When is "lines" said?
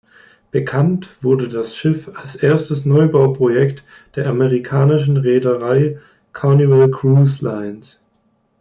7.45-7.99